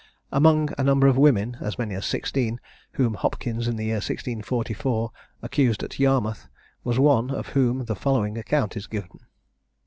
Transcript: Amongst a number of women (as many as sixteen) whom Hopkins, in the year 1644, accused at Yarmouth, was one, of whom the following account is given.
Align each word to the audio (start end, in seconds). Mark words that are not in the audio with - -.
Amongst 0.31 0.73
a 0.79 0.83
number 0.83 1.05
of 1.05 1.15
women 1.15 1.57
(as 1.61 1.77
many 1.77 1.93
as 1.93 2.07
sixteen) 2.07 2.59
whom 2.93 3.13
Hopkins, 3.13 3.67
in 3.67 3.75
the 3.75 3.85
year 3.85 3.97
1644, 3.97 5.11
accused 5.43 5.83
at 5.83 5.99
Yarmouth, 5.99 6.49
was 6.83 6.97
one, 6.97 7.29
of 7.29 7.49
whom 7.49 7.85
the 7.85 7.95
following 7.95 8.35
account 8.35 8.75
is 8.75 8.87
given. 8.87 9.19